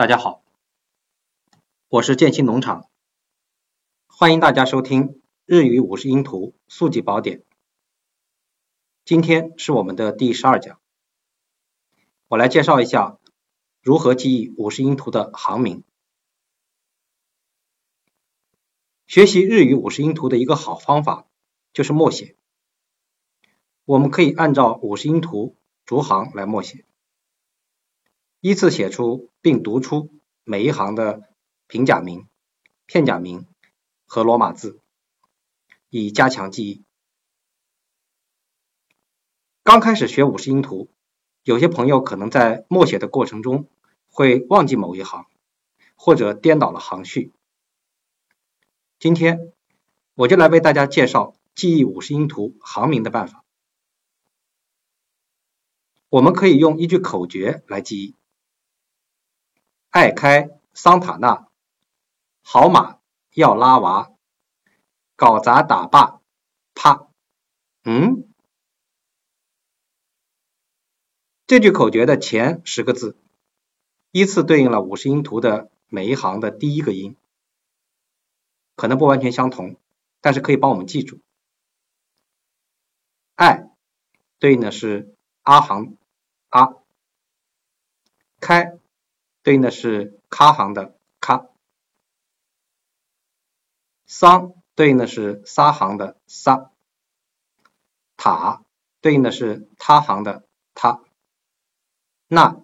[0.00, 0.42] 大家好，
[1.90, 2.88] 我是建新农场，
[4.06, 7.44] 欢迎大家收听日语五十音图速记宝典。
[9.04, 10.80] 今天是我们的第十二讲，
[12.28, 13.18] 我来介绍一下
[13.82, 15.84] 如何记忆五十音图的行名。
[19.06, 21.26] 学习日语五十音图的一个好方法
[21.74, 22.38] 就是默写，
[23.84, 26.86] 我们可以按照五十音图逐行来默写。
[28.40, 30.10] 依次写出并读出
[30.44, 31.28] 每一行的
[31.66, 32.26] 平假名、
[32.86, 33.46] 片假名
[34.06, 34.80] 和罗马字，
[35.90, 36.82] 以加强记忆。
[39.62, 40.88] 刚开始学五十音图，
[41.42, 43.68] 有些朋友可能在默写的过程中
[44.08, 45.26] 会忘记某一行，
[45.94, 47.34] 或者颠倒了行序。
[48.98, 49.52] 今天
[50.14, 53.44] 我就来为大家介绍记忆五十音图行名的办法。
[56.08, 58.16] 我们可以用一句口诀来记忆。
[59.90, 61.48] 爱开桑塔纳，
[62.42, 63.00] 好马
[63.34, 64.12] 要拉娃，
[65.16, 66.20] 搞砸打坝，
[66.76, 67.08] 啪！
[67.82, 68.22] 嗯，
[71.48, 73.16] 这句口诀的前十个字。
[74.12, 77.16] 依次对应了五十音图的每一行的第一个音，
[78.76, 79.74] 可能不完全相同，
[80.20, 81.18] 但是可以帮我们记住。
[83.34, 83.68] 爱
[84.38, 85.96] 对应的是阿行。
[86.48, 86.76] 阿，
[88.38, 88.79] 开。
[89.50, 91.48] 对应的是卡行的卡，
[94.06, 96.70] 桑对应的是沙行的沙，
[98.16, 98.62] 塔
[99.00, 101.02] 对应的是他行的他，
[102.28, 102.62] 那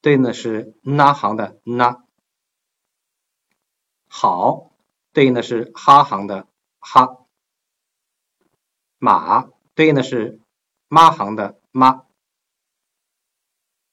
[0.00, 2.04] 对应的是那行的那，
[4.06, 4.70] 好
[5.12, 6.46] 对应的是哈行的
[6.78, 7.26] 哈，
[8.98, 10.38] 马对应的是
[10.86, 12.06] 妈行的妈，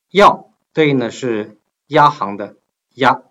[0.09, 1.59] 要对应的是。
[1.87, 2.57] 压行的
[2.95, 3.23] 压，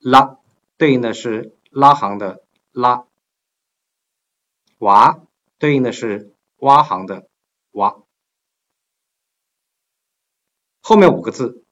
[0.00, 0.38] 拉
[0.78, 2.42] 对应的是拉行的
[2.72, 3.06] 拉，
[4.78, 5.20] 娃
[5.58, 7.28] 对应的是挖行的
[7.72, 8.02] 挖，
[10.80, 11.62] 后面五个字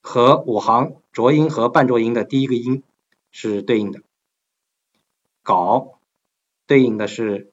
[0.00, 2.84] 和五行浊音和半浊音的第一个音
[3.32, 4.02] 是对应的，
[5.42, 5.98] 搞
[6.66, 7.52] 对应的是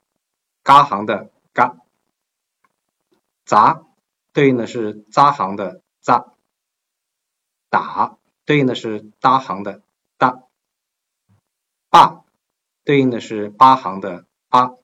[0.62, 1.78] 嘎行的嘎，
[3.44, 3.84] 杂
[4.34, 6.35] 对应的是扎行的扎。
[7.76, 9.84] 打对应的是搭行的
[10.18, 10.44] 搭，
[11.90, 12.24] 八
[12.86, 14.78] 对应的是八行的八，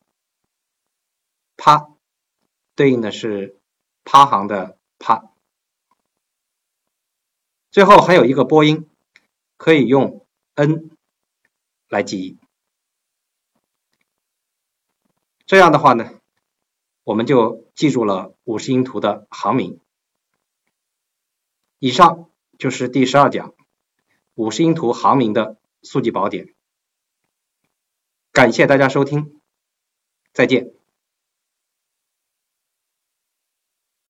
[1.56, 1.88] 趴
[2.76, 3.58] 对应的是
[4.04, 5.32] 趴行的趴。
[7.70, 8.90] 最后还有一个播音，
[9.56, 10.90] 可以用 n
[11.88, 12.38] 来记忆。
[15.46, 16.20] 这样的话呢，
[17.06, 19.80] 我们就记住了五十音图的行名。
[21.80, 22.28] 以上。
[22.62, 23.56] 就是第十二讲
[24.36, 26.54] 五十音图行名的速记宝典，
[28.32, 29.42] 感谢大家收听，
[30.32, 30.81] 再见。